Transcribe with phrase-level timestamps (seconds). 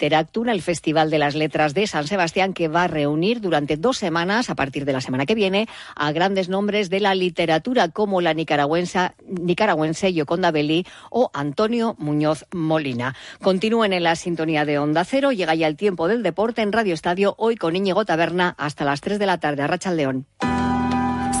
[0.00, 3.98] Literactura, el Festival de las Letras de San Sebastián, que va a reunir durante dos
[3.98, 8.22] semanas, a partir de la semana que viene, a grandes nombres de la literatura como
[8.22, 13.14] la nicaragüense, nicaragüense Yoconda Belli o Antonio Muñoz Molina.
[13.42, 15.32] Continúen en la sintonía de Onda Cero.
[15.32, 19.02] Llega ya el tiempo del deporte en Radio Estadio, hoy con Íñigo Taberna hasta las
[19.02, 19.62] 3 de la tarde.
[19.62, 20.26] A León.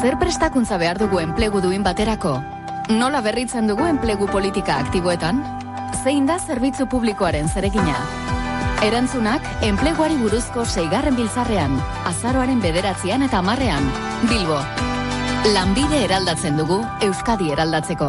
[0.02, 2.42] Zer prestakuntza behar dugu enplegu duin baterako?
[2.90, 5.40] Nola berritzen dugu enplegu politika aktiboetan?
[6.04, 8.39] Zein da zerbitzu publikoaren zeregina?
[8.80, 11.74] Erantzunak, enpleguari buruzko seigarren biltzarrean,
[12.08, 13.84] azaroaren bederatzean eta marrean.
[14.30, 14.56] Bilbo,
[15.52, 18.08] lanbide eraldatzen dugu, Euskadi eraldatzeko.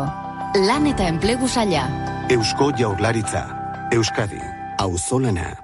[0.63, 1.83] Lan eta enplegu saia.
[2.31, 3.43] Eusko jaurlaritza.
[3.91, 4.39] Euskadi.
[4.79, 5.57] Auzolana.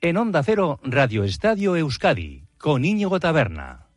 [0.00, 3.89] En Onda Cero, Radio Estadio Euskadi, con Íñigo Taberna.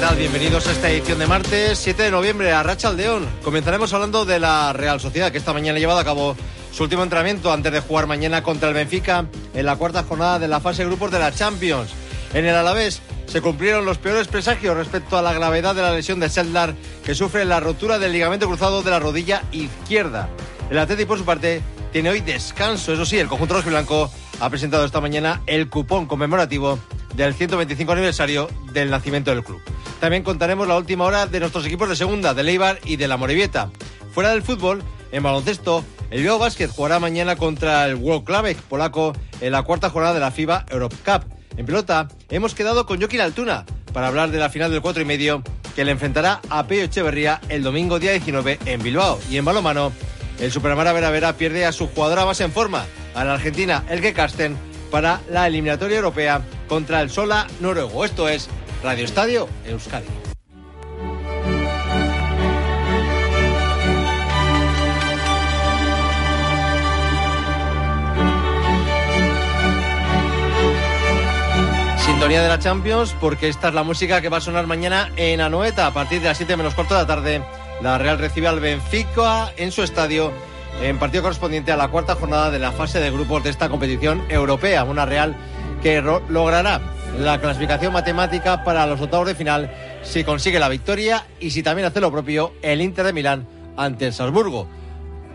[0.00, 0.16] Tal?
[0.16, 3.28] Bienvenidos a esta edición de martes 7 de noviembre a Racha Aldeón.
[3.44, 6.36] Comenzaremos hablando de la Real Sociedad, que esta mañana ha llevado a cabo
[6.72, 10.48] su último entrenamiento antes de jugar mañana contra el Benfica en la cuarta jornada de
[10.48, 11.90] la fase de grupos de la Champions.
[12.32, 16.18] En el Alavés se cumplieron los peores presagios respecto a la gravedad de la lesión
[16.18, 20.30] de Seldar, que sufre la rotura del ligamento cruzado de la rodilla izquierda.
[20.70, 21.60] El Atlético, por su parte,
[21.92, 22.94] tiene hoy descanso.
[22.94, 24.10] Eso sí, el conjunto rojiblanco
[24.40, 26.78] ha presentado esta mañana el cupón conmemorativo
[27.14, 29.60] del 125 aniversario del nacimiento del club.
[30.00, 33.16] También contaremos la última hora de nuestros equipos de segunda, de Leibar y de la
[33.16, 33.70] Morevieta.
[34.12, 39.12] Fuera del fútbol, en baloncesto, el Bilbao Basket jugará mañana contra el World Club polaco
[39.40, 41.24] en la cuarta jornada de la FIBA Europe Cup.
[41.56, 45.04] En pelota, hemos quedado con Joaquín Altuna para hablar de la final del 4 y
[45.04, 45.42] medio
[45.74, 49.18] que le enfrentará a Peyo Echeverría el domingo día 19 en Bilbao.
[49.30, 49.92] Y en balomano,
[50.40, 54.12] el Superamara Vera Vera pierde a su jugadora más en forma, a la argentina Elke
[54.12, 54.56] Karsten,
[54.90, 58.04] para la eliminatoria europea contra el Sola noruego.
[58.04, 58.48] Esto es
[58.82, 60.06] Radio Estadio Euskadi.
[71.98, 75.40] Sintonía de la Champions, porque esta es la música que va a sonar mañana en
[75.40, 77.42] Anoeta a partir de las 7 menos cuarto de la tarde.
[77.82, 80.32] La Real recibe al Benfica en su estadio
[80.82, 84.22] en partido correspondiente a la cuarta jornada de la fase de grupos de esta competición
[84.28, 84.84] europea.
[84.84, 85.36] Una Real
[85.82, 86.80] que logrará
[87.18, 89.70] la clasificación matemática para los octavos de final
[90.02, 94.06] si consigue la victoria y si también hace lo propio el Inter de Milán ante
[94.06, 94.66] el Salzburgo.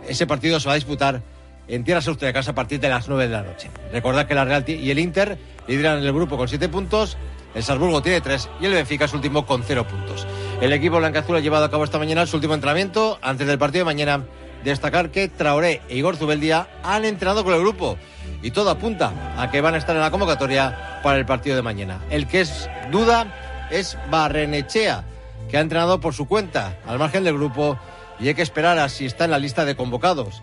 [0.07, 1.22] Ese partido se va a disputar
[1.68, 3.69] en tierras austríacas a partir de las 9 de la noche.
[3.91, 5.38] Recordad que la Real y el Inter
[5.68, 7.18] lideran el grupo con 7 puntos,
[7.56, 10.28] el Salzburgo tiene 3 y el Benfica es último con 0 puntos.
[10.62, 13.81] El equipo blanca-azul ha llevado a cabo esta mañana su último entrenamiento antes del partido
[13.81, 14.24] de mañana.
[14.66, 18.00] Destacar que Traoré e Igor Zubeldia han entrenado con el grupo
[18.42, 21.62] y todo apunta a que van a estar en la convocatoria para el partido de
[21.62, 22.02] mañana.
[22.09, 25.04] El que es duda es Barrenechea,
[25.52, 27.78] que ha entrenado por su cuenta al margen del grupo
[28.20, 30.42] y hay que esperar a si está en la lista de convocados.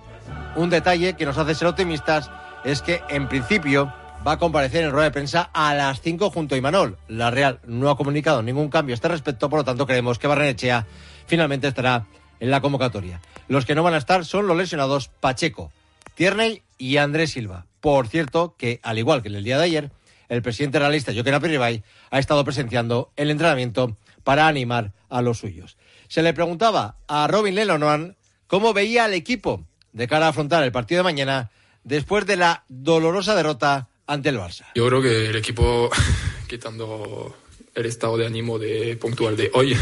[0.55, 2.31] Un detalle que nos hace ser optimistas
[2.65, 3.93] es que en principio
[4.25, 6.97] va a comparecer en rueda de prensa a las 5 junto a Imanol.
[7.09, 10.29] La Real no ha comunicado ningún cambio a este respecto, por lo tanto creemos que
[10.29, 10.87] Barrenechea
[11.27, 12.05] finalmente estará
[12.43, 13.21] en la convocatoria.
[13.47, 15.71] Los que no van a estar son los lesionados Pacheco,
[16.17, 17.67] Tierney y Andrés Silva.
[17.81, 19.91] Por cierto, que al igual que en el día de ayer,
[20.29, 25.77] el presidente realista Joaquín Apiribay ha estado presenciando el entrenamiento para animar a los suyos.
[26.09, 28.17] Se le preguntaba a Robin Lenormand
[28.49, 31.53] cómo veía al equipo de cara a afrontar el partido de mañana
[31.85, 34.67] después de la dolorosa derrota ante el Barça.
[34.75, 35.91] Yo creo que el equipo,
[36.49, 37.37] quitando
[37.75, 39.77] el estado de ánimo de puntual de hoy,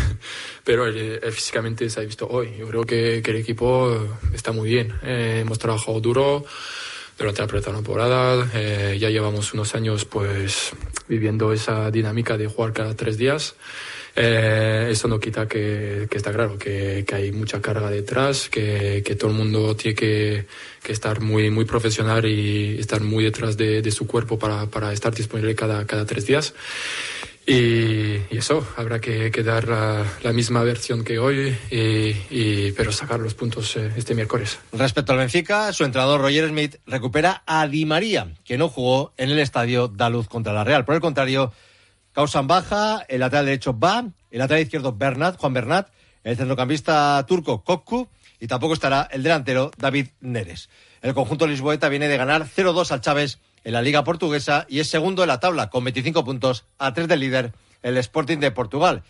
[0.70, 0.84] pero
[1.32, 2.54] físicamente se ha visto hoy.
[2.56, 4.92] Yo creo que, el equipo está muy bien.
[5.03, 6.44] Eh, hemos trabajado duro
[7.19, 8.48] durante la pretemporada.
[8.54, 10.70] Eh, ya llevamos unos años pues
[11.08, 13.56] viviendo esa dinámica de jugar cada tres días.
[14.14, 19.02] Eh, eso no quita que, que está claro, que, que, hay mucha carga detrás, que,
[19.04, 20.47] que todo el mundo tiene que,
[20.84, 24.92] que, estar muy, muy profesional y estar muy detrás de, de su cuerpo para, para,
[24.92, 26.54] estar disponible cada, cada tres días.
[27.47, 33.77] Y, eso, habrá que, dar la, misma versión que hoy, y, pero sacar los puntos
[33.77, 34.59] eh, este miércoles.
[34.73, 39.31] Respecto al Benfica, su entrenador Roger Smith recupera a Di María, que no jugó en
[39.31, 40.85] el estadio Daluz contra la Real.
[40.85, 41.53] Por el contrario,
[42.12, 45.88] causan baja, el lateral derecho va, el lateral izquierdo Bernat, Juan Bernat,
[46.23, 50.69] el centrocampista turco Kokku y tampoco estará el delantero David Neres.
[51.03, 54.89] El conjunto lisboeta viene de ganar 0-2 al Chávez en la Liga Portuguesa y es
[54.89, 57.53] segundo en la tabla con 25 puntos a tres del líder,
[57.83, 59.03] el Sporting de Portugal.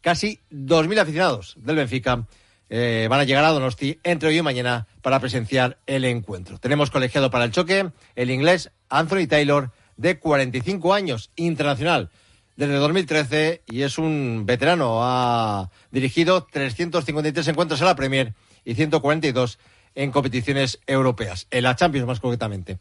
[0.00, 2.26] Casi 2.000 aficionados del Benfica
[2.70, 6.58] eh, van a llegar a Donosti entre hoy y mañana para presenciar el encuentro.
[6.58, 12.10] Tenemos colegiado para el choque el inglés Anthony Taylor, de 45 años, internacional
[12.58, 14.98] desde 2013 y es un veterano.
[15.02, 18.34] Ha dirigido 353 encuentros en la Premier
[18.64, 19.60] y 142
[19.94, 22.78] en competiciones europeas, en la Champions más concretamente.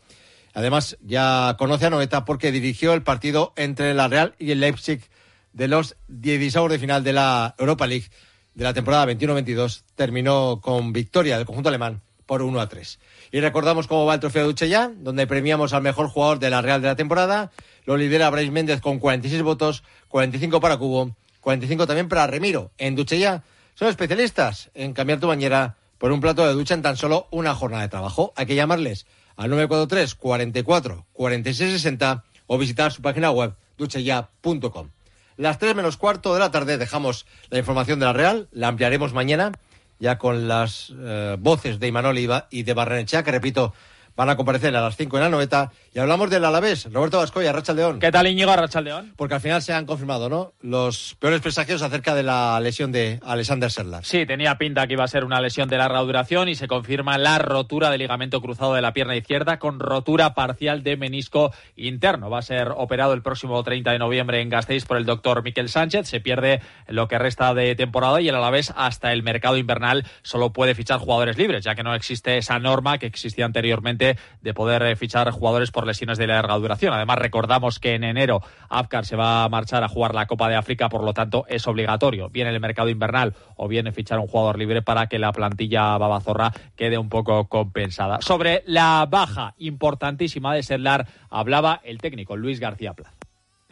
[0.58, 5.08] Además, ya conoce a Noeta porque dirigió el partido entre la Real y el Leipzig
[5.54, 8.08] de los 16 de final de la Europa League
[8.56, 9.84] de la temporada 21-22.
[9.94, 13.00] Terminó con victoria del conjunto alemán por 1 a 3.
[13.34, 16.64] Y recordamos cómo va el trofeo de ya, donde premiamos al mejor jugador de la
[16.64, 17.52] Real de la temporada.
[17.86, 22.72] Lo lidera Brais Méndez con 46 votos, 45 para Cubo, 45 también para Remiro.
[22.80, 23.44] En Duchella
[23.76, 27.54] son especialistas en cambiar tu bañera por un plato de ducha en tan solo una
[27.54, 28.34] jornada de trabajo.
[28.36, 29.06] Hay que llamarles
[29.38, 34.90] al 943 44 46 60 o visitar su página web duchella.com.
[35.38, 39.14] Las 3 menos cuarto de la tarde dejamos la información de la Real, la ampliaremos
[39.14, 39.52] mañana
[40.00, 42.18] ya con las eh, voces de Imanol
[42.50, 43.74] y de Barrenechea, que repito,
[44.18, 45.72] van a comparecer a las 5 en la noveta.
[45.94, 48.00] Y hablamos del Alavés, Roberto Vascoya, León.
[48.00, 48.52] ¿Qué tal, Íñigo,
[48.84, 49.14] León?
[49.16, 50.54] Porque al final se han confirmado, ¿no?
[50.60, 54.04] Los peores presagios acerca de la lesión de Alexander Serlar.
[54.04, 57.20] Sí, tenía pinta que iba a ser una lesión de larga duración y se confirma
[57.20, 62.32] la rotura del ligamento cruzado de la pierna izquierda con rotura parcial de menisco interno.
[62.32, 65.70] Va a ser operado el próximo 30 de noviembre en Gasteiz por el doctor Miquel
[65.70, 66.08] Sánchez.
[66.08, 70.52] Se pierde lo que resta de temporada y el Alavés hasta el mercado invernal solo
[70.54, 74.07] puede fichar jugadores libres, ya que no existe esa norma que existía anteriormente
[74.42, 76.94] de poder eh, fichar jugadores por lesiones de larga duración.
[76.94, 80.56] Además, recordamos que en enero Afkar se va a marchar a jugar la Copa de
[80.56, 84.28] África, por lo tanto es obligatorio, bien en el mercado invernal o bien fichar un
[84.28, 88.22] jugador libre para que la plantilla babazorra quede un poco compensada.
[88.22, 93.14] Sobre la baja importantísima de Sedlar hablaba el técnico Luis García Plaza.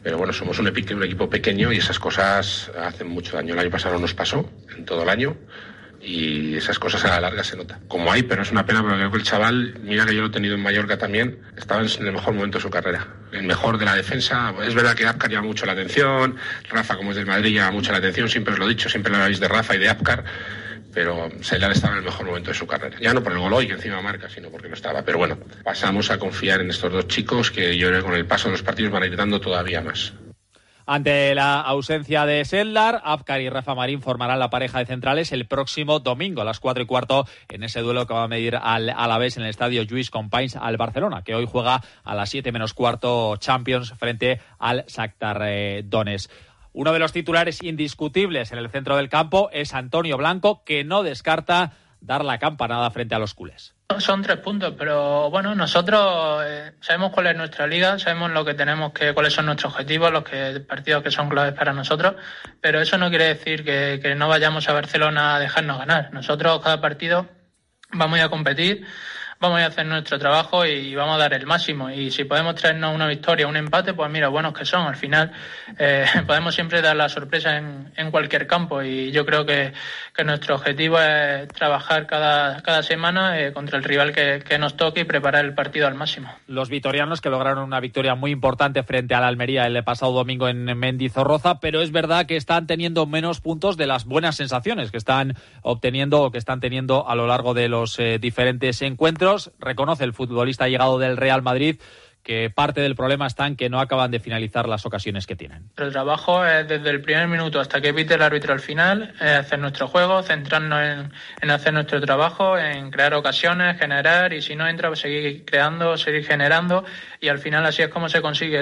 [0.02, 3.54] Pero bueno, somos un, un equipo pequeño y esas cosas hacen mucho daño.
[3.54, 5.36] El año pasado nos pasó, en todo el año
[6.00, 7.78] y esas cosas a la larga se nota.
[7.88, 10.28] Como hay, pero es una pena porque creo que el chaval, mira que yo lo
[10.28, 13.06] he tenido en Mallorca también, estaba en el mejor momento de su carrera.
[13.32, 14.54] El mejor de la defensa.
[14.62, 16.36] Es verdad que Apcar llama mucho la atención,
[16.70, 19.12] Rafa como es del Madrid llama mucho la atención, siempre os lo he dicho, siempre
[19.12, 20.24] lo habéis de Rafa y de Apcar
[20.96, 22.96] pero Seilar estaba en el mejor momento de su carrera.
[22.98, 25.02] Ya no por el gol hoy, que encima marca, sino porque no estaba.
[25.02, 28.24] Pero bueno, pasamos a confiar en estos dos chicos que yo creo que con el
[28.24, 30.14] paso de los partidos van a ir dando todavía más.
[30.88, 35.46] Ante la ausencia de Seldar, Afkar y Rafa Marín formarán la pareja de centrales el
[35.46, 38.90] próximo domingo a las cuatro y cuarto en ese duelo que va a medir al
[38.90, 42.72] Alavés en el estadio Lluís Companys al Barcelona, que hoy juega a las siete menos
[42.72, 46.30] cuarto Champions frente al Shakhtar Donetsk.
[46.72, 51.02] Uno de los titulares indiscutibles en el centro del campo es Antonio Blanco, que no
[51.02, 51.72] descarta
[52.06, 53.74] dar la campanada frente a los culés.
[53.98, 58.54] Son tres puntos, pero bueno, nosotros eh, sabemos cuál es nuestra liga, sabemos lo que
[58.54, 62.14] tenemos que, cuáles son nuestros objetivos, los que, partidos que son claves para nosotros,
[62.60, 66.12] pero eso no quiere decir que, que no vayamos a Barcelona a dejarnos ganar.
[66.12, 67.28] Nosotros cada partido
[67.92, 68.86] vamos a competir
[69.40, 71.90] vamos a hacer nuestro trabajo y vamos a dar el máximo.
[71.90, 74.86] Y si podemos traernos una victoria, un empate, pues mira, buenos que son.
[74.86, 75.32] Al final
[75.78, 79.72] eh, podemos siempre dar la sorpresa en, en, cualquier campo y yo creo que,
[80.14, 85.00] que, nuestro objetivo es trabajar cada, cada semana eh, contra el rival que, nos toque
[85.00, 86.32] y preparar el partido al máximo.
[86.46, 90.48] Los vitorianos que lograron una victoria muy importante frente a la Almería el pasado domingo
[90.48, 94.96] en Mendizorroza, pero es verdad que están teniendo menos puntos de las buenas sensaciones que
[94.96, 99.25] están obteniendo o que están teniendo a lo largo de los eh, diferentes encuentros
[99.58, 101.80] reconoce el futbolista llegado del Real Madrid
[102.26, 105.70] que parte del problema está en que no acaban de finalizar las ocasiones que tienen.
[105.76, 109.60] El trabajo es desde el primer minuto hasta que pite el árbitro al final, hacer
[109.60, 114.88] nuestro juego, centrarnos en, hacer nuestro trabajo, en crear ocasiones, generar y si no entra,
[114.88, 116.84] pues seguir creando, seguir generando
[117.20, 118.58] y al final así es como se consigue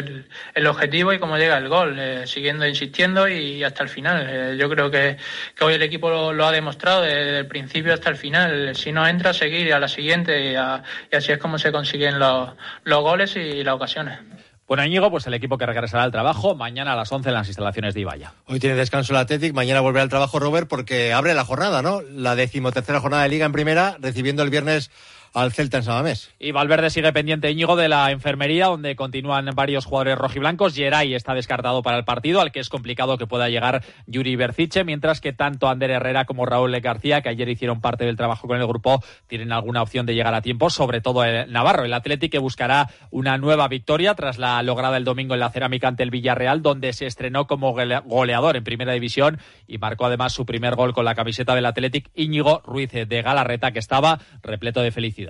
[0.55, 4.27] el, objetivo y cómo llega el gol, eh, siguiendo insistiendo y hasta el final.
[4.29, 5.17] Eh, yo creo que,
[5.62, 8.77] hoy el equipo lo, ha demostrado desde el principio hasta el final.
[8.77, 13.35] Si no entra, seguir a la siguiente y, así es como se consiguen los goles
[13.37, 14.19] y y las ocasiones.
[14.67, 17.49] Bueno, Íñigo, pues el equipo que regresará al trabajo mañana a las 11 en las
[17.49, 18.33] instalaciones de Ibaya.
[18.47, 22.01] Hoy tiene descanso el Athletic, mañana volverá al trabajo Robert porque abre la jornada, ¿no?
[22.01, 24.91] La decimotercera jornada de Liga en primera, recibiendo el viernes
[25.35, 26.31] al Celta en.
[26.38, 30.75] Y Valverde sigue pendiente, Íñigo, de la enfermería, donde continúan varios jugadores rojiblancos.
[30.75, 34.85] Geray está descartado para el partido, al que es complicado que pueda llegar Yuri Berciche,
[34.85, 38.59] mientras que tanto Ander Herrera como Raúl García, que ayer hicieron parte del trabajo con
[38.61, 41.85] el grupo, tienen alguna opción de llegar a tiempo, sobre todo el Navarro.
[41.85, 45.88] El Atlético que buscará una nueva victoria tras la lograda el domingo en la cerámica
[45.88, 50.47] ante el Villarreal, donde se estrenó como goleador en primera división y marcó además su
[50.47, 54.91] primer gol con la camiseta del Atlético Íñigo Ruiz de Galarreta, que estaba repleto de
[54.91, 55.24] felicidad.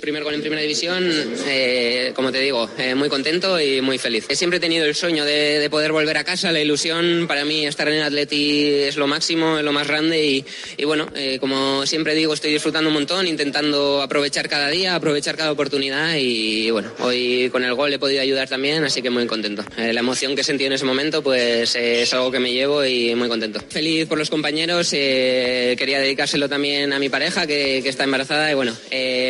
[0.00, 1.10] Primer gol en primera división,
[1.46, 4.26] eh, como te digo, eh, muy contento y muy feliz.
[4.30, 7.66] Siempre he tenido el sueño de, de, poder volver a casa, la ilusión para mí
[7.66, 10.44] estar en el Atleti es lo máximo, es lo más grande
[10.78, 15.36] y, bueno, eh, como siempre digo, estoy disfrutando un montón, intentando aprovechar cada día, aprovechar
[15.36, 19.26] cada oportunidad y, bueno, hoy con el gol he podido ayudar también, así que muy
[19.26, 19.64] contento.
[19.76, 23.28] La emoción que sentí en ese momento pues es algo que me llevo y muy
[23.28, 23.60] contento.
[23.68, 28.74] Feliz por los compañeros, quería dedicárselo también a mi pareja que está embarazada y bueno,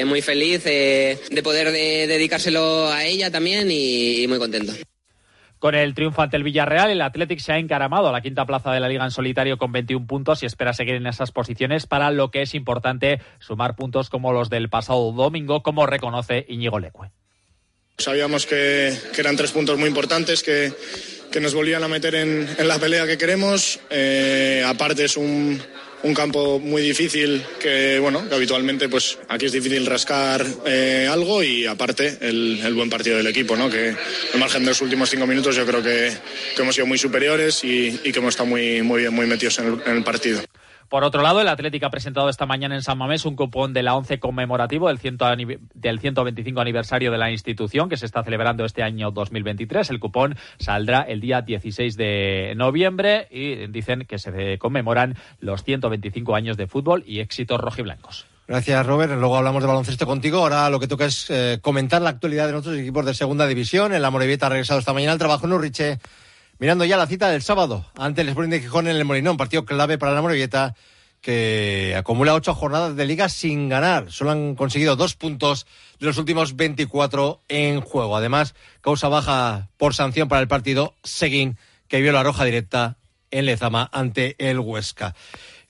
[0.07, 4.73] muy feliz de, de poder de, dedicárselo a ella también y, y, muy contento.
[5.59, 8.73] Con el triunfo ante el Villarreal, el Athletic se ha encaramado a la quinta plaza
[8.73, 12.11] de la Liga en solitario con 21 puntos y espera seguir en esas posiciones para
[12.11, 17.11] lo que es importante sumar puntos como los del pasado domingo, como reconoce Íñigo Lecue.
[17.99, 20.73] Sabíamos que, que eran tres puntos muy importantes que,
[21.31, 23.81] que nos volvían a meter en, en la pelea que queremos.
[23.91, 25.61] Eh, aparte es un,
[26.03, 31.43] un campo muy difícil que, bueno, que habitualmente pues aquí es difícil rascar eh, algo
[31.43, 33.69] y aparte el, el, buen partido del equipo, ¿no?
[33.69, 33.95] Que
[34.35, 36.13] al margen de los últimos cinco minutos yo creo que,
[36.57, 39.59] que hemos sido muy superiores y, y, que hemos estado muy, muy bien, muy metidos
[39.59, 40.41] en el, en el partido.
[40.91, 43.85] Por otro lado, el Atlético ha presentado esta mañana en San Mamés un cupón de
[43.85, 45.25] la ONCE conmemorativo del, ciento,
[45.73, 49.89] del 125 aniversario de la institución que se está celebrando este año 2023.
[49.89, 56.35] El cupón saldrá el día 16 de noviembre y dicen que se conmemoran los 125
[56.35, 58.27] años de fútbol y éxitos rojiblancos.
[58.49, 59.13] Gracias, Robert.
[59.13, 60.39] Luego hablamos de baloncesto contigo.
[60.39, 63.93] Ahora lo que toca es eh, comentar la actualidad de nuestros equipos de segunda división.
[63.93, 66.01] El Amorebieta ha regresado esta mañana al trabajo en Urriche
[66.61, 69.65] mirando ya la cita del sábado ante el Sporting de Gijón en el Molinón, partido
[69.65, 70.77] clave para la Morevieta
[71.23, 74.13] que acumula ocho jornadas de liga sin ganar.
[74.13, 75.67] Solo han conseguido dos puntos
[75.99, 78.17] de los últimos 24 en juego.
[78.17, 82.99] Además, causa baja por sanción para el partido Seguín, que vio la roja directa
[83.31, 85.15] en Lezama ante el Huesca.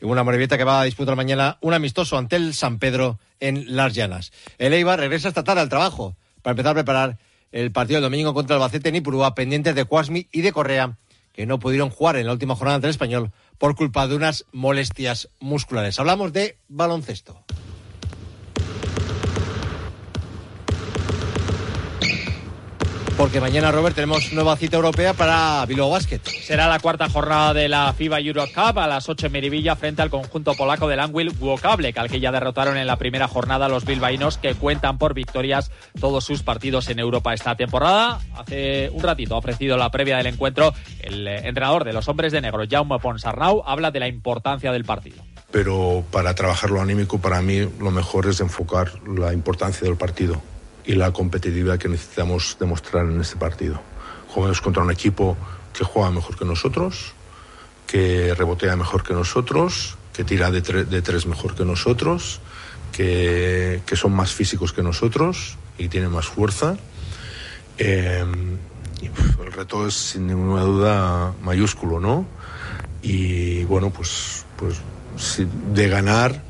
[0.00, 3.94] Una Morevieta que va a disputar mañana un amistoso ante el San Pedro en Las
[3.94, 4.32] Llanas.
[4.58, 7.18] El Eibar regresa esta tarde al trabajo para empezar a preparar
[7.52, 10.98] el partido del domingo contra Albacete en Ipurúa, pendientes de Cuasmi y de Correa,
[11.32, 15.28] que no pudieron jugar en la última jornada del español por culpa de unas molestias
[15.40, 15.98] musculares.
[15.98, 17.44] Hablamos de baloncesto.
[23.20, 26.22] Porque mañana, Robert, tenemos nueva cita europea para Bilbao Basket.
[26.24, 30.00] Será la cuarta jornada de la FIBA Euro Cup a las 8 en Merivilla frente
[30.00, 33.84] al conjunto polaco del Anwil Wokable, al que ya derrotaron en la primera jornada los
[33.84, 38.20] bilbaínos que cuentan por victorias todos sus partidos en Europa esta temporada.
[38.38, 40.72] Hace un ratito ha ofrecido la previa del encuentro
[41.02, 45.22] el entrenador de los hombres de negro, Jaume Ponsarnau, habla de la importancia del partido
[45.52, 50.40] pero para trabajar lo anímico para mí lo mejor es enfocar la importancia del partido
[50.90, 53.80] y la competitividad que necesitamos demostrar en este partido.
[54.26, 55.36] Jugamos contra un equipo
[55.72, 57.12] que juega mejor que nosotros,
[57.86, 62.40] que rebotea mejor que nosotros, que tira de, tre de tres mejor que nosotros,
[62.90, 66.76] que, que, son más físicos que nosotros y tienen más fuerza.
[67.78, 68.24] Eh,
[69.00, 72.26] y, pff, el reto es sin ninguna duda mayúsculo, ¿no?
[73.00, 74.80] Y bueno, pues, pues
[75.16, 76.49] si, de ganar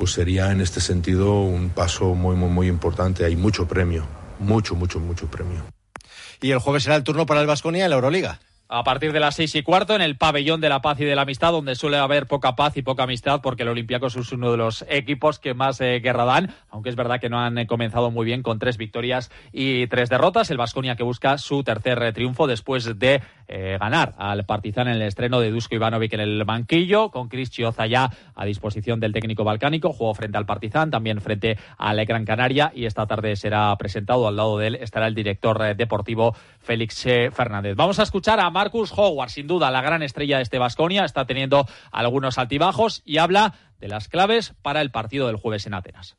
[0.00, 3.26] pues sería en este sentido un paso muy, muy, muy importante.
[3.26, 4.06] Hay mucho premio,
[4.38, 5.62] mucho, mucho, mucho premio.
[6.40, 8.40] Y el jueves será el turno para el Vasconia en la Euroliga
[8.72, 11.16] a partir de las seis y cuarto en el pabellón de la paz y de
[11.16, 14.52] la amistad, donde suele haber poca paz y poca amistad, porque el Olympiacos es uno
[14.52, 17.66] de los equipos que más eh, guerra dan, aunque es verdad que no han eh,
[17.66, 20.52] comenzado muy bien con tres victorias y tres derrotas.
[20.52, 24.94] El Vasconia que busca su tercer eh, triunfo después de eh, ganar al Partizan en
[24.94, 29.12] el estreno de Dusko Ivanovic en el banquillo, con Chris Chioza ya a disposición del
[29.12, 29.92] técnico balcánico.
[29.92, 34.36] Jugó frente al Partizan, también frente al Gran Canaria, y esta tarde será presentado al
[34.36, 37.74] lado de él estará el director deportivo Félix Fernández.
[37.74, 41.24] Vamos a escuchar a Marcus Howard, sin duda la gran estrella de este Vasconia, está
[41.24, 46.18] teniendo algunos altibajos y habla de las claves para el partido del jueves en Atenas.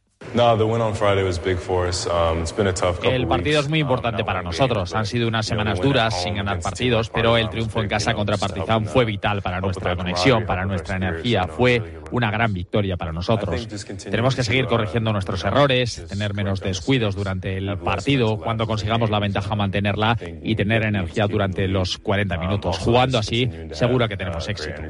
[3.13, 4.95] El partido es muy importante para nosotros.
[4.95, 8.85] Han sido unas semanas duras sin ganar partidos, pero el triunfo en casa contra Partizan
[8.85, 11.47] fue vital para nuestra conexión, para nuestra energía.
[11.47, 13.67] Fue una gran victoria para nosotros.
[14.09, 18.37] Tenemos que seguir corrigiendo nuestros errores, tener menos descuidos durante el partido.
[18.37, 22.77] Cuando consigamos la ventaja, mantenerla y tener energía durante los 40 minutos.
[22.79, 24.81] Jugando así, seguro que tenemos éxito.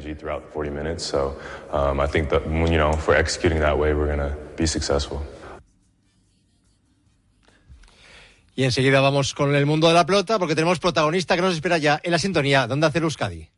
[8.55, 11.77] Y enseguida vamos con el mundo de la pelota porque tenemos protagonista que nos espera
[11.77, 13.49] ya en la sintonía donde hacer Euskadi.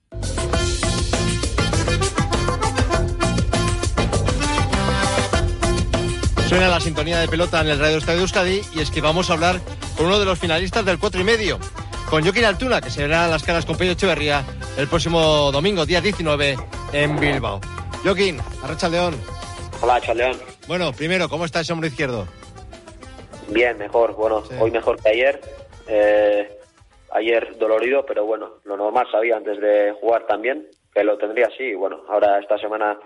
[6.47, 9.29] Suena la sintonía de pelota en el Radio Estadio de Euskadi y es que vamos
[9.29, 9.59] a hablar
[9.97, 11.57] con uno de los finalistas del cuatro y medio,
[12.09, 14.45] con Joaquín Altuna, que se verá las caras con Pedro Echeverría
[14.77, 16.57] el próximo domingo, día 19,
[16.93, 17.59] en Bilbao.
[18.03, 19.15] Joaquín, Arracha León.
[19.81, 20.52] Hola, León.
[20.67, 22.27] Bueno, primero, ¿cómo está ese hombro izquierdo?
[23.49, 24.15] Bien, mejor.
[24.15, 25.41] Bueno, hoy mejor que ayer.
[25.87, 26.49] Eh,
[27.11, 31.63] ayer dolorido, pero bueno, lo normal sabía antes de jugar también, que lo tendría así.
[31.63, 32.97] Y bueno, ahora esta semana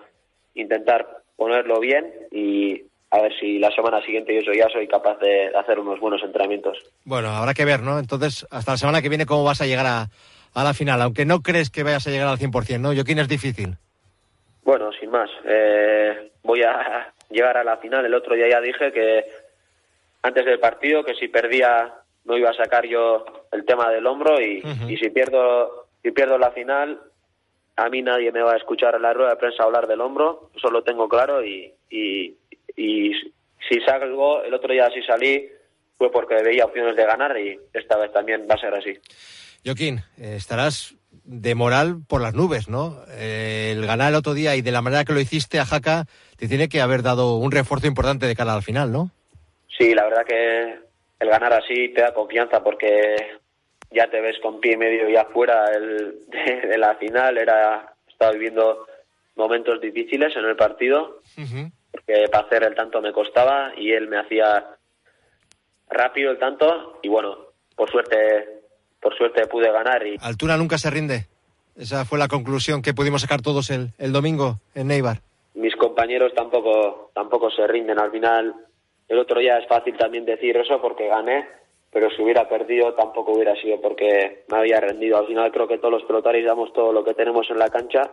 [0.54, 5.48] intentar ponerlo bien y a ver si la semana siguiente yo ya soy capaz de
[5.56, 6.78] hacer unos buenos entrenamientos.
[7.06, 8.00] Bueno, habrá que ver, ¿no?
[8.00, 10.10] Entonces, hasta la semana que viene, ¿cómo vas a llegar a,
[10.54, 11.02] a la final?
[11.02, 12.94] Aunque no crees que vayas a llegar al 100%, ¿no?
[12.94, 13.78] Joaquín es difícil.
[14.64, 15.30] Bueno, sin más.
[15.46, 18.06] Eh, voy a llegar a la final.
[18.06, 19.26] El otro día ya dije que
[20.22, 21.94] antes del partido que si perdía
[22.26, 26.38] no iba a sacar yo el tema del hombro y, y si pierdo si pierdo
[26.38, 27.00] la final
[27.78, 30.50] a mí nadie me va a escuchar en la rueda de prensa hablar del hombro,
[30.56, 32.36] eso lo tengo claro y, y,
[32.76, 33.12] y
[33.70, 35.48] si salgo, el otro día si salí
[35.98, 38.98] fue porque veía opciones de ganar y esta vez también va a ser así.
[39.64, 43.04] Joaquín, eh, estarás de moral por las nubes, ¿no?
[43.10, 46.06] Eh, el ganar el otro día y de la manera que lo hiciste a Jaca
[46.38, 49.12] te tiene que haber dado un refuerzo importante de cara al final, ¿no?
[49.78, 50.80] Sí, la verdad que
[51.20, 53.40] el ganar así te da confianza porque
[53.92, 57.38] ya te ves con pie y medio ya fuera el, de, de la final.
[57.38, 58.88] Era estaba viviendo
[59.36, 61.22] momentos difíciles en el partido
[61.92, 64.66] porque para hacer el tanto me costaba y él me hacía
[65.90, 67.38] rápido el tanto y bueno,
[67.76, 68.57] por suerte
[69.02, 71.28] por suerte pude ganar y Altura nunca se rinde.
[71.78, 75.20] Esa fue la conclusión que pudimos sacar todos el, el domingo en Neibar.
[75.54, 78.54] mis compañeros tampoco tampoco se rinden al final
[79.08, 81.48] el otro día es fácil también decir eso porque gané
[81.92, 85.78] pero si hubiera perdido tampoco hubiera sido porque me había rendido al final creo que
[85.78, 88.12] todos los pelotarios damos todo lo que tenemos en la cancha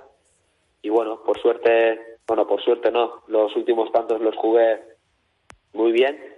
[0.82, 4.80] y bueno por suerte bueno por suerte no los últimos tantos los jugué
[5.72, 6.33] muy bien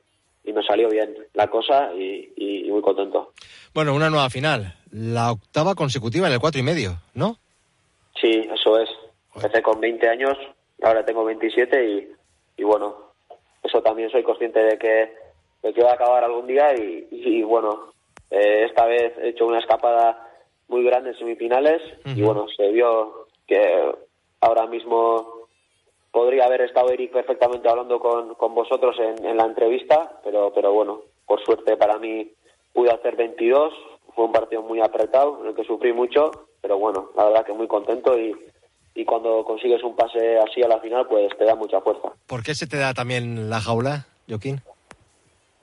[0.47, 3.33] y me salió bien la cosa y, y- y muy contento
[3.75, 4.75] Bueno, una nueva final.
[4.93, 7.37] La octava consecutiva en el cuatro y medio, ¿no?
[8.21, 8.89] Sí, eso es.
[9.35, 10.39] Empecé con 20 años,
[10.83, 12.13] ahora tengo 27 y,
[12.57, 13.13] y bueno,
[13.63, 15.13] eso también soy consciente de que,
[15.63, 17.93] de que va a acabar algún día y, y, bueno,
[18.31, 20.23] eh, esta vez he hecho una escapada
[20.69, 23.93] muy grande en semifinales y bueno, se vio que
[24.41, 25.36] ahora mismo
[26.17, 30.73] podría haber estado Eric perfectamente hablando con, con vosotros en, en la entrevista, pero, pero
[30.73, 32.33] bueno, por suerte para mí
[32.73, 33.75] pude hacer 22,
[34.15, 36.31] fue un partido muy apretado en el que sufrí mucho,
[36.63, 38.35] pero bueno, la verdad que muy contento y,
[38.95, 42.09] y cuando consigues un pase así a la final, pues te da mucha fuerza.
[42.27, 44.63] ¿Por qué se te da también la jaula, Joaquín?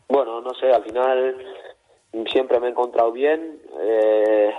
[0.07, 1.35] Bueno, no sé, al final
[2.31, 3.59] siempre me he encontrado bien.
[3.81, 4.53] eh,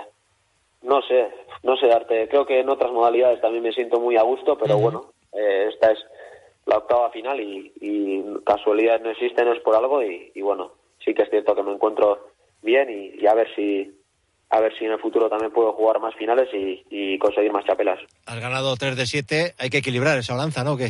[0.81, 1.29] no sé,
[1.63, 2.27] no sé darte.
[2.27, 5.91] Creo que en otras modalidades también me siento muy a gusto, pero bueno, eh, esta
[5.91, 5.99] es
[6.65, 10.71] la octava final y, y casualidades no existen, es por algo y, y bueno,
[11.03, 13.91] sí que es cierto que me encuentro bien y, y a ver si
[14.49, 17.65] a ver si en el futuro también puedo jugar más finales y, y conseguir más
[17.65, 17.99] chapelas.
[18.25, 20.73] Has ganado 3 de 7, hay que equilibrar esa balanza, ¿no?
[20.73, 20.89] ¿O qué?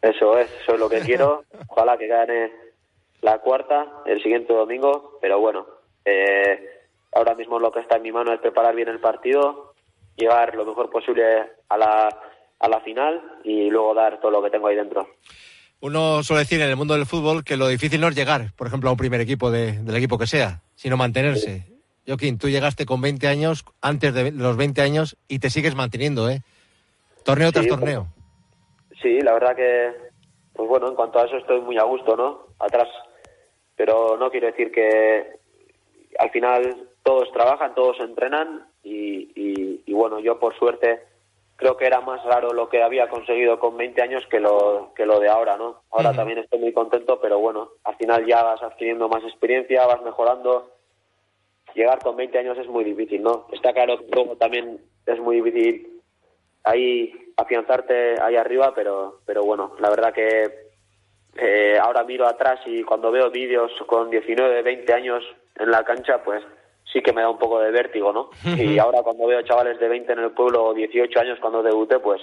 [0.00, 1.44] Eso es, eso es lo que quiero.
[1.68, 2.52] Ojalá que gane
[3.20, 5.66] la cuarta el siguiente domingo, pero bueno,
[6.04, 9.74] eh, ahora mismo lo que está en mi mano es preparar bien el partido,
[10.16, 11.24] llegar lo mejor posible
[11.68, 12.08] a la,
[12.62, 15.06] a la final y luego dar todo lo que tengo ahí dentro.
[15.80, 18.68] Uno suele decir en el mundo del fútbol que lo difícil no es llegar, por
[18.68, 21.66] ejemplo, a un primer equipo de- del equipo que sea, sino mantenerse.
[22.06, 26.30] Joaquín, tú llegaste con 20 años, antes de los 20 años, y te sigues manteniendo,
[26.30, 26.40] ¿eh?
[27.24, 28.06] Torneo tras Sí, torneo.
[29.00, 29.90] Sí, la verdad que,
[30.52, 32.46] pues bueno, en cuanto a eso estoy muy a gusto, ¿no?
[32.60, 32.88] Atrás,
[33.76, 35.26] pero no quiero decir que
[36.18, 41.00] al final todos trabajan, todos entrenan y, y, y bueno, yo por suerte
[41.62, 45.06] creo que era más raro lo que había conseguido con 20 años que lo, que
[45.06, 45.82] lo de ahora, ¿no?
[45.92, 50.02] Ahora también estoy muy contento, pero bueno, al final ya vas adquiriendo más experiencia, vas
[50.02, 50.72] mejorando.
[51.72, 53.46] Llegar con 20 años es muy difícil, ¿no?
[53.52, 56.02] Está claro que luego también es muy difícil
[56.64, 60.50] ahí afianzarte ahí arriba, pero, pero bueno, la verdad que
[61.36, 65.22] eh, ahora miro atrás y cuando veo vídeos con 19, 20 años
[65.54, 66.42] en la cancha, pues
[66.92, 68.30] sí que me da un poco de vértigo, ¿no?
[68.44, 71.98] Y ahora cuando veo chavales de 20 en el pueblo o 18 años cuando debuté,
[71.98, 72.20] pues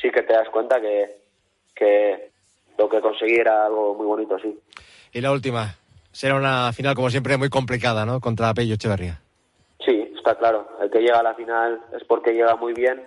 [0.00, 1.16] sí que te das cuenta que,
[1.74, 2.30] que
[2.78, 4.58] lo que conseguí era algo muy bonito, sí.
[5.12, 5.76] Y la última,
[6.12, 8.20] será una final, como siempre, muy complicada, ¿no?
[8.20, 9.20] Contra Pello Echeverría.
[9.84, 10.68] Sí, está claro.
[10.80, 13.06] El que llega a la final es porque llega muy bien.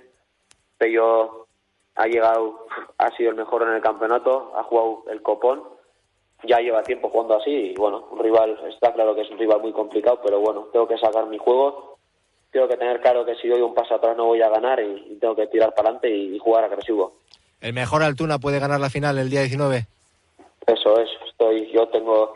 [0.77, 1.47] Pello
[1.95, 5.63] ha llegado, ha sido el mejor en el campeonato, ha jugado el copón.
[6.47, 9.61] Ya lleva tiempo jugando así y bueno, un rival, está claro que es un rival
[9.61, 11.97] muy complicado, pero bueno, tengo que sacar mi juego.
[12.51, 15.07] Tengo que tener claro que si doy un paso atrás no voy a ganar y,
[15.11, 17.13] y tengo que tirar para adelante y, y jugar agresivo.
[17.59, 19.85] ¿El mejor Altuna puede ganar la final el día 19?
[20.67, 22.33] Eso es, estoy, yo tengo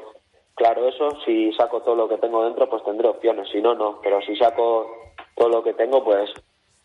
[0.55, 1.09] claro eso.
[1.25, 3.47] Si saco todo lo que tengo dentro, pues tendré opciones.
[3.49, 3.99] Si no, no.
[4.03, 4.87] Pero si saco
[5.35, 6.29] todo lo que tengo, pues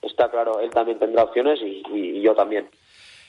[0.03, 2.69] está claro, él también tendrá opciones y, y- y yo también.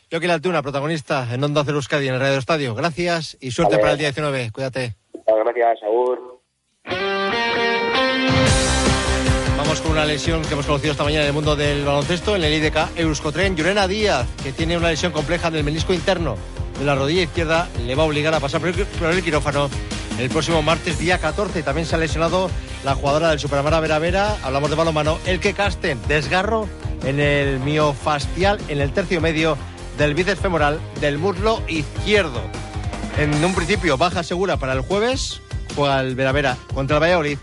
[0.09, 2.73] Joaquín Altuna, protagonista en Onda Cero Euskadi en el Radio Estadio.
[2.75, 3.81] Gracias y suerte Vale.
[3.81, 4.51] para el día 19.
[4.51, 4.95] Cuídate.
[5.13, 5.45] Gracias.
[5.45, 6.41] gracias, Agur.
[9.57, 12.43] Vamos con una lesión que hemos conocido esta mañana en el mundo del baloncesto, en
[12.45, 13.57] el IDK Euskotren.
[13.57, 16.37] Yurena Díaz, que tiene una lesión compleja del menisco interno
[16.79, 19.69] de la rodilla izquierda, le va a obligar a pasar por el quirófano
[20.19, 21.63] el próximo martes, día 14.
[21.63, 22.49] También se ha lesionado
[22.85, 26.69] la jugadora del Superamara Vera Vera, hablamos de balonmano, el que casten, desgarro
[27.03, 29.57] en el miofastial, en el tercio medio
[29.97, 32.41] del bíceps femoral del muslo izquierdo.
[33.17, 35.41] En un principio, baja segura para el jueves,
[35.75, 37.37] juega el Vera Vera contra el Valladolid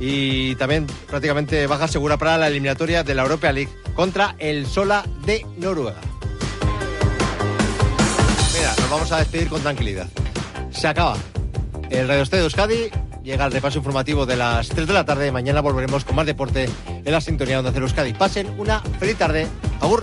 [0.00, 5.04] y también prácticamente baja segura para la eliminatoria de la Europa League contra el Sola
[5.26, 6.00] de Noruega.
[8.54, 10.08] Mira, nos vamos a despedir con tranquilidad.
[10.70, 11.16] Se acaba
[11.90, 12.90] el Radio Estadio de Euskadi.
[13.22, 15.30] Llega el repaso informativo de las 3 de la tarde.
[15.30, 18.14] Mañana volveremos con más deporte en la sintonía donde hacer Euskadi.
[18.14, 19.46] Pasen una feliz tarde.
[19.80, 20.02] Agur.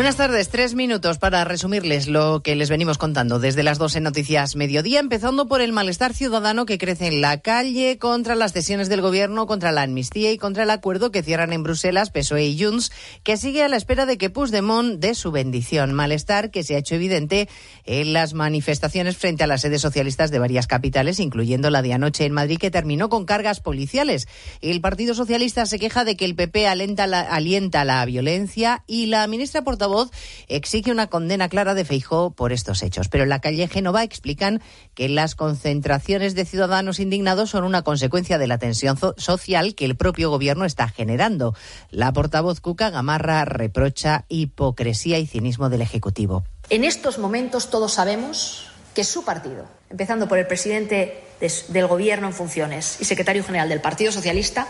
[0.00, 4.56] Buenas tardes, tres minutos para resumirles lo que les venimos contando desde las 12 Noticias
[4.56, 9.02] Mediodía, empezando por el malestar ciudadano que crece en la calle contra las decisiones del
[9.02, 12.92] Gobierno, contra la amnistía y contra el acuerdo que cierran en Bruselas PSOE y Junts,
[13.24, 15.92] que sigue a la espera de que Puigdemont dé su bendición.
[15.92, 17.46] Malestar que se ha hecho evidente
[17.84, 22.24] en las manifestaciones frente a las sedes socialistas de varias capitales, incluyendo la de anoche
[22.24, 24.28] en Madrid, que terminó con cargas policiales.
[24.62, 29.04] El Partido Socialista se queja de que el PP alienta la, alienta la violencia y
[29.04, 29.76] la ministra por
[30.48, 33.08] exige una condena clara de Feijó por estos hechos.
[33.08, 34.60] Pero en la calle Génova explican
[34.94, 39.96] que las concentraciones de ciudadanos indignados son una consecuencia de la tensión social que el
[39.96, 41.54] propio gobierno está generando.
[41.90, 46.44] La portavoz Cuca Gamarra reprocha hipocresía y cinismo del Ejecutivo.
[46.68, 51.24] En estos momentos todos sabemos que su partido, empezando por el presidente
[51.68, 54.68] del Gobierno en funciones y secretario general del Partido Socialista,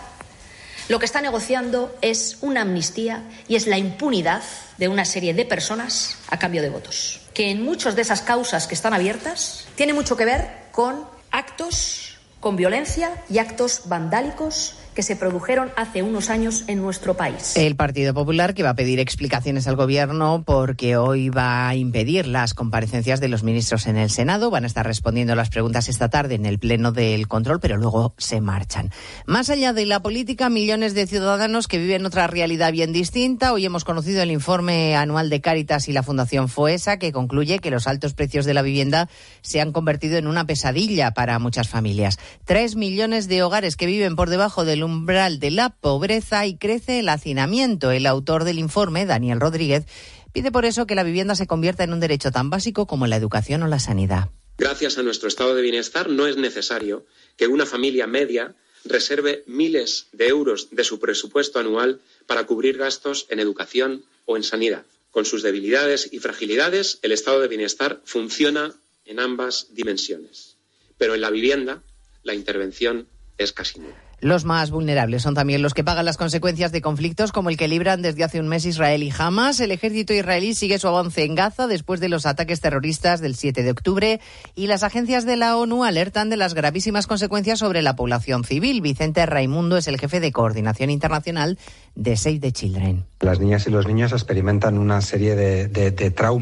[0.90, 4.42] lo que está negociando es una amnistía y es la impunidad
[4.76, 7.20] de una serie de personas a cambio de votos.
[7.32, 12.18] Que en muchas de esas causas que están abiertas tiene mucho que ver con actos
[12.40, 17.56] con violencia y actos vandálicos que se produjeron hace unos años en nuestro país.
[17.56, 22.26] El Partido Popular que va a pedir explicaciones al Gobierno porque hoy va a impedir
[22.26, 24.50] las comparecencias de los ministros en el Senado.
[24.50, 28.14] Van a estar respondiendo las preguntas esta tarde en el Pleno del Control, pero luego
[28.18, 28.90] se marchan.
[29.26, 33.52] Más allá de la política, millones de ciudadanos que viven otra realidad bien distinta.
[33.52, 37.70] Hoy hemos conocido el informe anual de Cáritas y la Fundación FOESA que concluye que
[37.70, 39.08] los altos precios de la vivienda
[39.42, 42.18] se han convertido en una pesadilla para muchas familias.
[42.44, 47.00] Tres millones de hogares que viven por debajo del umbral de la pobreza y crece
[47.00, 47.90] el hacinamiento.
[47.90, 49.84] El autor del informe, Daniel Rodríguez,
[50.32, 53.16] pide por eso que la vivienda se convierta en un derecho tan básico como la
[53.16, 54.30] educación o la sanidad.
[54.58, 60.06] Gracias a nuestro estado de bienestar no es necesario que una familia media reserve miles
[60.12, 64.84] de euros de su presupuesto anual para cubrir gastos en educación o en sanidad.
[65.10, 70.56] Con sus debilidades y fragilidades, el estado de bienestar funciona en ambas dimensiones.
[70.98, 71.82] Pero en la vivienda,
[72.22, 74.09] la intervención es casi nula.
[74.20, 77.68] Los más vulnerables son también los que pagan las consecuencias de conflictos como el que
[77.68, 79.60] libran desde hace un mes Israel y Hamas.
[79.60, 83.62] El ejército israelí sigue su avance en Gaza después de los ataques terroristas del 7
[83.62, 84.20] de octubre
[84.54, 88.82] y las agencias de la ONU alertan de las gravísimas consecuencias sobre la población civil.
[88.82, 91.58] Vicente Raimundo es el jefe de coordinación internacional
[91.94, 93.06] de Save the Children.
[93.20, 96.40] Las niñas y los niños experimentan una serie de, de, de traumas